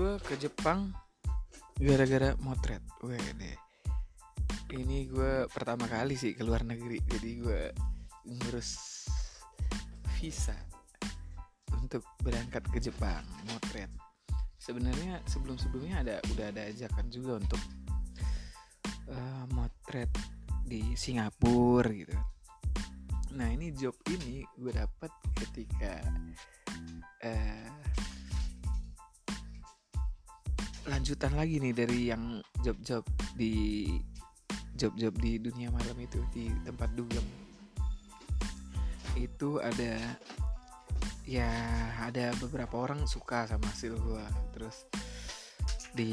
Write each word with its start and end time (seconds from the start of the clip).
gue 0.00 0.16
ke 0.24 0.40
Jepang 0.40 0.96
gara-gara 1.76 2.32
motret. 2.40 2.80
Deh. 3.04 3.58
Ini 4.72 5.04
gue 5.04 5.44
pertama 5.52 5.84
kali 5.84 6.16
sih 6.16 6.32
ke 6.32 6.40
luar 6.40 6.64
negeri 6.64 7.04
jadi 7.04 7.30
gue 7.36 7.62
ngurus 8.24 8.80
visa 10.16 10.56
untuk 11.76 12.00
berangkat 12.24 12.64
ke 12.72 12.80
Jepang 12.80 13.20
motret. 13.52 13.92
Sebenarnya 14.56 15.20
sebelum 15.28 15.60
sebelumnya 15.60 16.00
ada 16.00 16.16
udah 16.32 16.48
ada 16.48 16.64
ajakan 16.72 17.12
juga 17.12 17.36
untuk 17.36 17.60
uh, 19.04 19.44
motret 19.52 20.08
di 20.64 20.96
Singapura 20.96 21.92
gitu. 21.92 22.16
Nah 23.36 23.52
ini 23.52 23.68
job 23.76 24.00
ini 24.08 24.48
gue 24.56 24.72
dapet 24.72 25.12
ketika 25.36 26.00
uh, 27.20 27.68
lanjutan 30.90 31.38
lagi 31.38 31.62
nih 31.62 31.70
dari 31.70 32.10
yang 32.10 32.42
job-job 32.66 33.06
di 33.38 33.86
job-job 34.74 35.14
di 35.22 35.38
dunia 35.38 35.70
malam 35.70 35.94
itu 36.02 36.18
di 36.34 36.50
tempat 36.66 36.90
dugem. 36.98 37.22
Itu 39.14 39.62
ada 39.62 40.18
ya 41.22 41.46
ada 42.02 42.34
beberapa 42.42 42.74
orang 42.82 43.06
suka 43.06 43.46
sama 43.46 43.70
hasil 43.70 43.94
gue 44.02 44.26
terus 44.50 44.90
di 45.94 46.10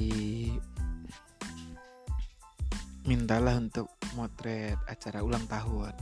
mintalah 3.10 3.58
untuk 3.58 3.90
motret 4.14 4.78
acara 4.86 5.26
ulang 5.26 5.50
tahun. 5.50 5.98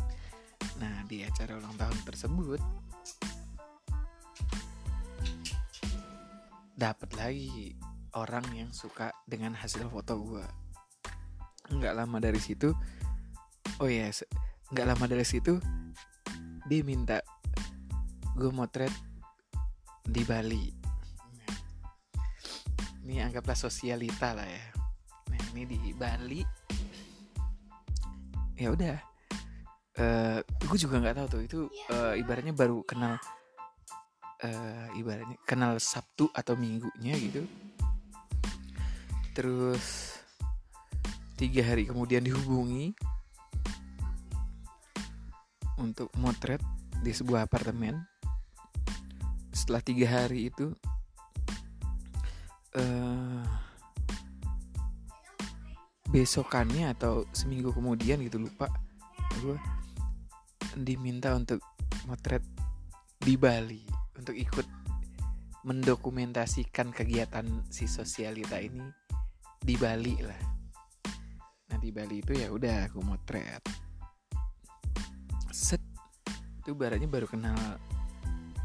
Nah 0.83 1.07
di 1.07 1.23
acara 1.23 1.55
ulang 1.55 1.79
tahun 1.79 1.99
tersebut 2.03 2.59
dapat 6.75 7.09
lagi 7.15 7.71
orang 8.15 8.45
yang 8.55 8.69
suka 8.71 9.11
dengan 9.27 9.55
hasil 9.55 9.87
foto 9.91 10.19
gue 10.19 10.45
nggak 11.75 11.93
lama 11.97 12.17
dari 12.21 12.39
situ 12.39 12.71
oh 13.81 13.89
ya 13.89 14.07
yes, 14.09 14.23
nggak 14.71 14.87
lama 14.95 15.05
dari 15.07 15.25
situ 15.25 15.59
dia 16.65 16.81
minta 16.81 17.21
gue 18.35 18.51
motret 18.51 18.91
di 20.05 20.21
Bali. 20.21 20.65
Ini 23.05 23.21
anggaplah 23.25 23.57
sosialita 23.57 24.33
lah 24.37 24.45
ya. 24.45 24.65
Nah 25.33 25.39
ini 25.57 25.77
di 25.77 25.93
Bali. 25.93 26.41
Ya 28.59 28.73
udah. 28.73 28.97
Uh, 29.95 30.43
gue 30.43 30.77
juga 30.79 30.99
nggak 30.99 31.15
tahu 31.23 31.27
tuh 31.31 31.41
itu 31.47 31.59
uh, 31.87 32.19
ibaratnya 32.19 32.51
baru 32.51 32.83
kenal 32.83 33.15
uh, 34.43 34.87
ibaratnya 34.99 35.39
kenal 35.47 35.79
Sabtu 35.79 36.27
atau 36.35 36.59
Minggunya 36.59 37.15
gitu 37.15 37.47
terus 39.35 40.15
tiga 41.35 41.67
hari 41.67 41.83
kemudian 41.83 42.23
dihubungi 42.23 42.95
untuk 45.75 46.07
motret 46.15 46.63
di 47.03 47.11
sebuah 47.11 47.51
apartemen. 47.51 47.99
Setelah 49.51 49.83
tiga 49.83 50.07
hari 50.07 50.47
itu 50.47 50.71
uh, 52.79 53.43
besokannya 56.15 56.95
atau 56.95 57.27
seminggu 57.35 57.75
kemudian 57.75 58.23
gitu 58.23 58.39
lupa 58.39 58.71
gue 59.43 59.59
diminta 60.79 61.35
untuk 61.35 61.59
motret 62.07 62.39
di 63.19 63.35
Bali 63.35 63.83
untuk 64.15 64.31
ikut 64.31 64.63
mendokumentasikan 65.65 66.93
kegiatan 66.93 67.43
si 67.67 67.89
sosialita 67.89 68.61
ini 68.61 69.04
di 69.61 69.75
Bali 69.79 70.15
lah. 70.23 70.41
Nah 71.71 71.77
di 71.79 71.89
Bali 71.93 72.19
itu 72.19 72.33
ya 72.35 72.51
udah 72.51 72.89
aku 72.91 72.99
motret. 73.05 73.63
Set. 75.53 75.79
Itu 76.59 76.73
baratnya 76.73 77.07
baru 77.07 77.29
kenal 77.29 77.55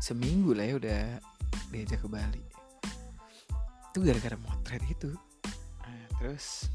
seminggu 0.00 0.56
lah 0.56 0.64
ya 0.64 0.74
udah 0.80 1.02
diajak 1.70 2.00
ke 2.02 2.08
Bali. 2.08 2.44
Itu 3.92 4.00
gara-gara 4.02 4.38
motret 4.40 4.82
itu. 4.88 5.12
Nah, 5.84 6.06
terus 6.18 6.72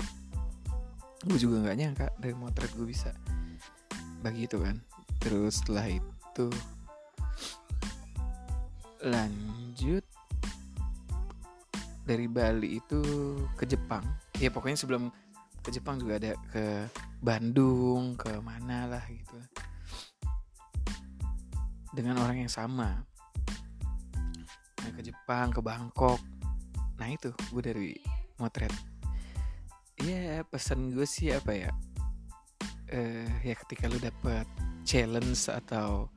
gue 1.25 1.37
juga 1.41 1.65
nggak 1.65 1.77
nyangka 1.81 2.07
dari 2.21 2.35
motret 2.37 2.71
gue 2.77 2.85
bisa 2.85 3.11
begitu 4.21 4.61
kan. 4.61 4.77
Terus 5.19 5.61
setelah 5.61 5.89
itu 5.89 6.47
lanjut 9.01 10.05
dari 12.05 12.29
Bali 12.29 12.77
itu 12.77 13.01
ke 13.57 13.65
Jepang. 13.65 14.05
Ya 14.37 14.53
pokoknya 14.53 14.77
sebelum 14.77 15.09
ke 15.65 15.73
Jepang 15.73 15.97
juga 15.97 16.21
ada 16.21 16.37
ke 16.53 16.85
Bandung 17.17 18.13
ke 18.13 18.37
mana 18.45 18.85
lah 18.85 19.03
gitu. 19.09 19.39
Dengan 21.89 22.21
orang 22.21 22.45
yang 22.45 22.51
sama. 22.53 23.01
Nah 24.85 24.91
ke 24.93 25.01
Jepang 25.01 25.49
ke 25.49 25.59
Bangkok. 25.65 26.21
Nah 27.01 27.09
itu 27.09 27.33
gue 27.49 27.63
dari 27.65 27.91
motret. 28.37 28.71
Ya 29.97 30.45
pesan 30.45 30.93
gue 30.93 31.09
sih 31.09 31.33
apa 31.33 31.51
ya? 31.57 31.71
Eh, 32.93 33.25
ya 33.41 33.57
ketika 33.65 33.89
lu 33.89 33.97
dapet 33.97 34.45
challenge 34.85 35.49
atau 35.49 36.13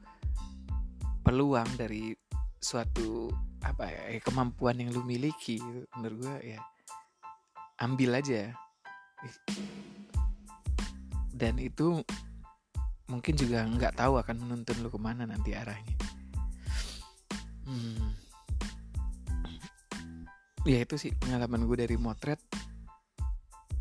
peluang 1.24 1.68
dari 1.80 2.12
suatu 2.58 3.30
apa 3.62 3.90
ya 3.90 4.02
eh, 4.14 4.22
kemampuan 4.22 4.78
yang 4.78 4.90
lu 4.94 5.02
miliki 5.02 5.58
menurut 5.98 6.18
gue 6.22 6.54
ya 6.54 6.60
ambil 7.82 8.18
aja 8.18 8.54
dan 11.34 11.58
itu 11.62 12.02
mungkin 13.06 13.34
juga 13.38 13.62
nggak 13.64 13.98
tahu 13.98 14.18
akan 14.18 14.36
menuntun 14.42 14.78
lu 14.82 14.90
ke 14.90 14.98
mana 14.98 15.26
nanti 15.26 15.54
arahnya 15.54 15.94
hmm. 17.66 18.10
ya 20.66 20.82
itu 20.82 20.94
sih 20.98 21.14
pengalaman 21.14 21.66
gue 21.66 21.76
dari 21.78 21.96
motret 21.96 22.42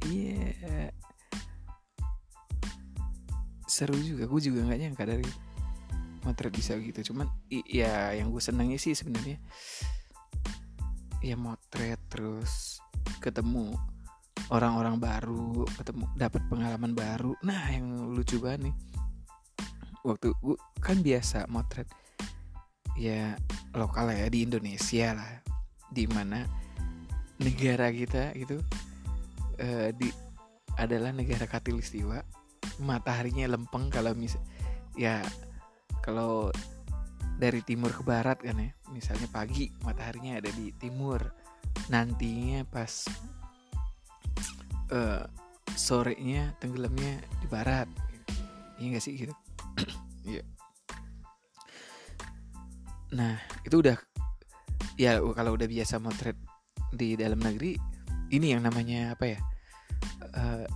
iya 0.09 0.53
yeah. 0.61 0.91
seru 3.67 3.97
juga 3.99 4.25
gue 4.25 4.41
juga 4.41 4.63
nggak 4.63 4.79
nyangka 4.79 5.05
dari 5.05 5.27
motret 6.27 6.51
bisa 6.51 6.75
gitu. 6.75 7.13
Cuman 7.13 7.31
ya 7.49 8.11
yang 8.11 8.35
gue 8.35 8.43
senangnya 8.43 8.75
sih 8.75 8.91
sebenarnya 8.91 9.39
ya 11.23 11.39
motret 11.39 11.97
terus 12.11 12.83
ketemu 13.23 13.71
orang-orang 14.51 14.99
baru 14.99 15.63
ketemu 15.79 16.03
dapat 16.19 16.43
pengalaman 16.51 16.91
baru. 16.91 17.31
Nah 17.47 17.71
yang 17.71 18.11
lucu 18.11 18.43
banget 18.43 18.67
nih 18.67 18.75
waktu 20.03 20.31
gue 20.39 20.55
kan 20.79 20.99
biasa 21.03 21.47
motret 21.51 21.87
ya 22.95 23.35
lokal 23.75 24.09
ya 24.09 24.31
di 24.31 24.47
Indonesia 24.47 25.13
lah 25.13 25.31
di 25.91 26.07
mana 26.07 26.47
negara 27.37 27.91
kita 27.93 28.33
itu 28.33 28.57
uh, 29.61 29.89
di 29.93 30.09
adalah 30.77 31.11
negara 31.11 31.45
katulistiwa 31.45 32.21
mataharinya 32.81 33.49
lempeng 33.49 33.89
kalau 33.89 34.13
mis 34.13 34.37
ya 34.97 35.21
kalau 36.07 36.47
dari 37.35 37.59
timur 37.67 37.91
ke 37.91 38.01
barat 38.01 38.39
kan 38.39 38.55
ya 38.55 38.71
misalnya 38.95 39.27
pagi 39.27 39.67
mataharinya 39.83 40.39
ada 40.39 40.47
di 40.55 40.71
timur 40.79 41.19
nantinya 41.91 42.63
pas 42.63 43.05
uh, 44.95 45.27
sorenya 45.75 46.55
tenggelamnya 46.63 47.19
di 47.43 47.47
barat. 47.51 47.85
Iya 48.79 48.97
gak 48.97 49.03
sih 49.03 49.13
gitu? 49.19 49.35
Iya. 50.27 50.43
Nah 53.15 53.39
itu 53.63 53.79
udah 53.79 53.95
ya 54.99 55.23
kalau 55.31 55.55
udah 55.55 55.63
biasa 55.71 56.03
motret 56.03 56.35
di 56.91 57.15
dalam 57.15 57.39
negeri 57.39 57.79
ini 58.35 58.51
yang 58.51 58.67
namanya 58.67 59.15
apa 59.15 59.23
ya 59.23 59.39
uh, 60.35 60.67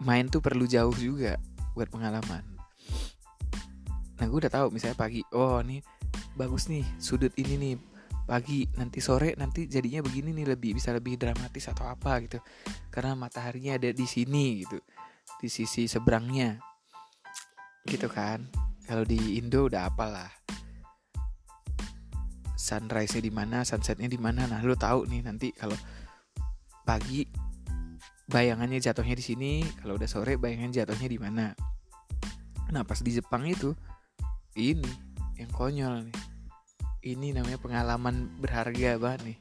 main 0.00 0.32
tuh 0.32 0.40
perlu 0.40 0.64
jauh 0.64 0.96
juga 0.96 1.36
buat 1.76 1.92
pengalaman 1.92 2.55
nah 4.16 4.24
gue 4.24 4.38
udah 4.40 4.52
tahu 4.52 4.72
misalnya 4.72 4.96
pagi 4.96 5.20
oh 5.36 5.60
nih 5.60 5.84
bagus 6.36 6.68
nih 6.68 6.84
sudut 7.00 7.32
ini 7.40 7.56
nih. 7.56 7.76
Pagi 8.26 8.66
nanti 8.74 8.98
sore 8.98 9.38
nanti 9.38 9.70
jadinya 9.70 10.02
begini 10.02 10.34
nih 10.34 10.46
lebih 10.50 10.74
bisa 10.74 10.90
lebih 10.90 11.14
dramatis 11.14 11.70
atau 11.70 11.86
apa 11.86 12.20
gitu. 12.26 12.42
Karena 12.92 13.14
mataharinya 13.14 13.78
ada 13.78 13.90
di 13.94 14.06
sini 14.06 14.66
gitu. 14.66 14.82
Di 15.40 15.48
sisi 15.48 15.86
seberangnya. 15.86 16.58
Gitu 17.86 18.10
kan. 18.10 18.42
Kalau 18.82 19.06
di 19.06 19.38
Indo 19.38 19.66
udah 19.70 19.90
apalah 19.90 20.30
sunrise-nya 22.58 23.22
di 23.22 23.30
mana 23.30 23.62
sunsetnya 23.62 24.10
di 24.10 24.18
mana. 24.18 24.50
Nah 24.50 24.58
lo 24.66 24.74
tahu 24.74 25.06
nih 25.06 25.22
nanti 25.22 25.54
kalau 25.54 25.78
pagi 26.82 27.22
bayangannya 28.26 28.82
jatuhnya 28.82 29.14
di 29.14 29.22
sini. 29.22 29.52
Kalau 29.78 29.94
udah 29.94 30.10
sore 30.10 30.34
bayangan 30.34 30.74
jatuhnya 30.74 31.06
di 31.06 31.18
mana. 31.22 31.54
Nah 32.74 32.82
pas 32.82 32.98
di 32.98 33.14
Jepang 33.14 33.46
itu 33.46 33.70
ini 34.56 34.92
yang 35.36 35.50
konyol 35.52 36.08
nih. 36.08 36.16
Ini 37.06 37.38
namanya 37.38 37.60
pengalaman 37.62 38.40
berharga 38.42 38.98
banget 38.98 39.20
nih. 39.22 39.38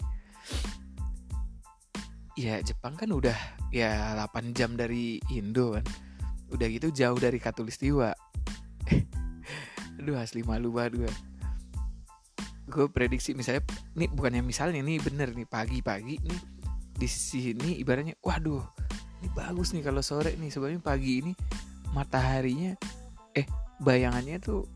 Ya 2.36 2.60
Jepang 2.62 3.00
kan 3.00 3.10
udah 3.10 3.36
ya 3.72 4.14
8 4.28 4.54
jam 4.54 4.76
dari 4.76 5.18
Indo 5.32 5.74
kan. 5.74 5.86
Udah 6.52 6.68
gitu 6.70 6.94
jauh 6.94 7.18
dari 7.18 7.42
Katulistiwa 7.42 8.14
aduh 9.98 10.22
asli 10.22 10.46
malu 10.46 10.70
banget 10.70 11.02
gue 11.02 11.12
gue 12.70 12.86
prediksi 12.94 13.34
misalnya 13.34 13.66
nih 13.98 14.14
bukannya 14.14 14.46
misalnya 14.46 14.86
nih 14.86 15.02
bener 15.02 15.34
nih 15.34 15.50
pagi-pagi 15.50 16.22
nih 16.22 16.42
di 16.94 17.08
sini 17.10 17.82
ibaratnya 17.82 18.14
waduh 18.22 18.62
ini 19.26 19.34
bagus 19.34 19.74
nih 19.74 19.82
kalau 19.82 20.06
sore 20.06 20.38
nih. 20.38 20.54
Sebenarnya 20.54 20.82
pagi 20.86 21.26
ini 21.26 21.34
mataharinya 21.98 22.78
eh 23.34 23.50
bayangannya 23.82 24.38
tuh 24.38 24.70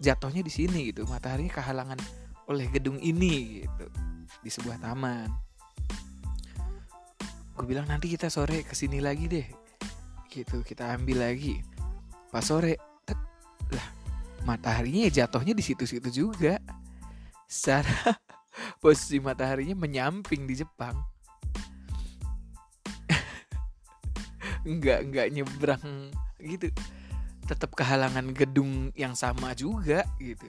jatuhnya 0.00 0.40
di 0.40 0.48
sini 0.48 0.88
gitu 0.90 1.04
mataharinya 1.04 1.52
kehalangan 1.60 2.00
oleh 2.48 2.66
gedung 2.72 2.96
ini 2.98 3.62
gitu 3.62 3.86
di 4.40 4.50
sebuah 4.50 4.80
taman. 4.80 5.28
Gue 7.54 7.66
bilang 7.68 7.84
nanti 7.84 8.08
kita 8.08 8.32
sore 8.32 8.64
ke 8.64 8.72
sini 8.72 9.04
lagi 9.04 9.28
deh. 9.28 9.44
Gitu 10.32 10.64
kita 10.64 10.96
ambil 10.96 11.28
lagi. 11.28 11.60
Pas 12.32 12.40
sore 12.40 12.80
lah 13.70 13.88
mataharinya 14.48 15.06
ya 15.06 15.22
jatuhnya 15.22 15.52
di 15.52 15.60
situ-situ 15.60 16.08
juga. 16.08 16.56
Secara 17.44 18.16
posisi 18.82 19.20
mataharinya 19.20 19.76
menyamping 19.76 20.48
di 20.48 20.56
Jepang. 20.56 20.96
Nggak 24.64 25.00
nggak 25.12 25.28
nyebrang 25.32 26.12
gitu 26.40 26.72
tetap 27.50 27.74
kehalangan 27.74 28.30
gedung 28.30 28.94
yang 28.94 29.18
sama 29.18 29.50
juga 29.58 30.06
gitu. 30.22 30.46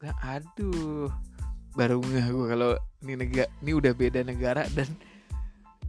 Nah, 0.00 0.16
aduh. 0.24 1.12
Baru 1.74 2.00
nggak 2.00 2.28
gue 2.30 2.46
kalau 2.48 2.70
ini 3.02 3.14
negara 3.18 3.50
ini 3.60 3.72
udah 3.74 3.92
beda 3.92 4.20
negara 4.24 4.62
dan 4.72 4.88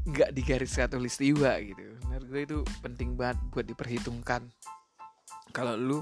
nggak 0.03 0.33
di 0.35 0.41
garis 0.43 0.75
katulistiwa 0.75 1.55
gitu. 1.63 1.85
Menurut 2.09 2.27
gue 2.27 2.41
itu 2.43 2.57
penting 2.83 3.15
banget 3.15 3.37
buat 3.53 3.65
diperhitungkan. 3.69 4.49
Kalau 5.55 5.79
lu 5.79 5.99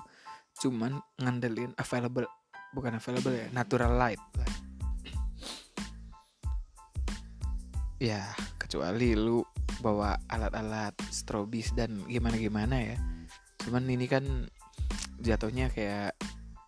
cuman 0.61 0.97
ngandelin 1.21 1.75
available 1.77 2.25
bukan 2.73 2.97
available 2.97 3.33
ya 3.33 3.49
natural 3.53 3.97
light 3.97 4.21
ya 7.97 8.21
kecuali 8.61 9.15
lu 9.17 9.41
bawa 9.81 10.19
alat-alat 10.29 10.93
strobis 11.09 11.73
dan 11.73 12.03
gimana-gimana 12.05 12.75
ya 12.93 12.97
cuman 13.67 13.83
ini 13.87 14.05
kan 14.05 14.23
jatuhnya 15.23 15.71
kayak 15.71 16.15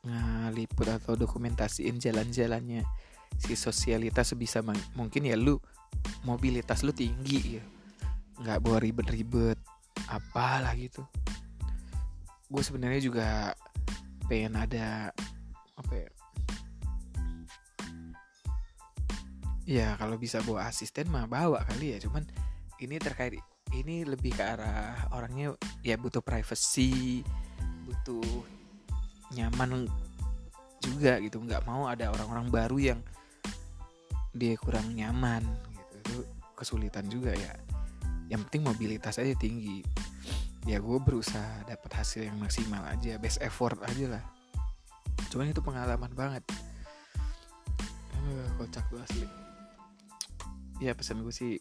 ngeliput 0.06 0.88
atau 0.88 1.18
dokumentasiin 1.18 1.98
jalan-jalannya 1.98 2.86
si 3.36 3.58
sosialitas 3.58 4.32
sebisa 4.32 4.64
mungkin 4.96 5.28
ya 5.28 5.36
lu 5.36 5.60
mobilitas 6.24 6.86
lu 6.86 6.94
tinggi 6.96 7.60
ya. 7.60 7.64
Nggak 8.40 8.60
bawa 8.64 8.78
ribet-ribet 8.84 9.60
apalah 10.08 10.76
gitu. 10.78 11.04
Gue 12.48 12.62
sebenarnya 12.62 13.02
juga 13.02 13.28
pengen 14.30 14.56
ada 14.56 15.10
apa 15.76 15.94
ya? 15.94 16.10
Ya 19.66 19.88
kalau 19.98 20.22
bisa 20.22 20.46
bawa 20.46 20.70
asisten 20.70 21.10
mah 21.10 21.26
bawa 21.26 21.66
kali 21.66 21.98
ya. 21.98 22.00
Cuman 22.00 22.22
ini 22.78 23.02
terkait 23.02 23.42
ini 23.74 24.06
lebih 24.06 24.36
ke 24.38 24.44
arah 24.44 25.10
orangnya 25.16 25.58
ya 25.82 25.98
butuh 25.98 26.22
privacy 26.22 27.26
butuh 27.86 28.26
nyaman 29.34 29.90
juga 30.82 31.18
gitu. 31.22 31.42
Nggak 31.42 31.66
mau 31.66 31.90
ada 31.90 32.14
orang-orang 32.14 32.48
baru 32.54 32.78
yang 32.78 33.00
dia 34.36 34.54
kurang 34.62 34.94
nyaman 34.94 35.42
gitu. 35.74 35.96
Itu 36.02 36.16
kesulitan 36.54 37.10
juga 37.10 37.34
ya. 37.34 37.54
Yang 38.30 38.50
penting 38.50 38.62
mobilitas 38.70 39.18
aja 39.18 39.34
tinggi. 39.38 39.82
Ya 40.66 40.82
gue 40.82 40.98
berusaha 40.98 41.62
dapat 41.70 41.92
hasil 41.94 42.26
yang 42.26 42.42
maksimal 42.42 42.82
aja 42.90 43.22
best 43.22 43.42
effort 43.42 43.78
aja 43.86 44.18
lah. 44.18 44.24
Cuman 45.30 45.54
itu 45.54 45.62
pengalaman 45.62 46.10
banget. 46.14 46.42
Uh, 48.26 48.50
kocak 48.58 48.82
gue 48.90 48.98
asli 48.98 49.30
ya 50.84 50.92
pesan 50.92 51.24
gue 51.24 51.32
sih 51.32 51.56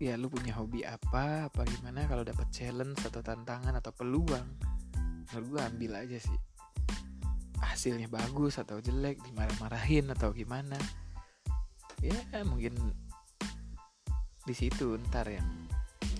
ya 0.00 0.16
lu 0.16 0.32
punya 0.32 0.56
hobi 0.56 0.80
apa? 0.80 1.52
Apa 1.52 1.68
gimana 1.68 2.08
kalau 2.08 2.24
dapat 2.24 2.48
challenge 2.48 3.04
atau 3.04 3.20
tantangan 3.20 3.76
atau 3.76 3.92
peluang? 3.92 4.48
Menurut 5.30 5.46
gue 5.52 5.60
ambil 5.60 5.92
aja 6.00 6.16
sih. 6.16 6.38
Hasilnya 7.60 8.08
bagus 8.08 8.56
atau 8.56 8.80
jelek 8.80 9.20
dimarah-marahin 9.20 10.08
atau 10.16 10.32
gimana. 10.32 10.80
Ya 12.00 12.16
mungkin 12.48 12.72
di 14.48 14.54
situ 14.56 14.96
ntar 15.12 15.28
yang 15.28 15.44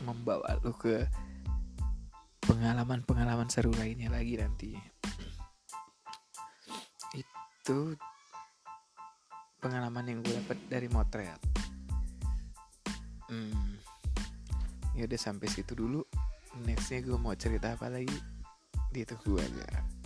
membawa 0.05 0.61
lu 0.61 0.76
ke 0.76 1.09
pengalaman-pengalaman 2.44 3.49
seru 3.49 3.73
lainnya 3.81 4.12
lagi 4.12 4.37
nanti. 4.37 4.76
Itu 7.17 7.97
pengalaman 9.65 10.05
yang 10.05 10.21
gue 10.21 10.37
dapat 10.37 10.59
dari 10.69 10.88
motret 10.93 11.60
hmm, 13.31 13.79
ya 14.99 15.06
udah 15.06 15.21
sampai 15.21 15.47
situ 15.47 15.79
dulu. 15.79 16.03
Nextnya 16.67 17.06
gue 17.06 17.15
mau 17.15 17.32
cerita 17.38 17.79
apa 17.79 17.87
lagi? 17.87 18.19
Ditunggu 18.91 19.38
aja 19.38 20.00